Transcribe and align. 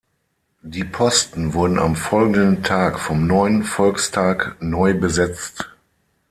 Die 0.63 0.83
Posten 0.83 1.53
wurden 1.53 1.77
am 1.77 1.95
folgenden 1.95 2.63
Tag 2.63 2.99
vom 2.99 3.27
neuen 3.27 3.63
Volkstag 3.63 4.55
neu 4.59 4.95
besetzt. 4.99 5.69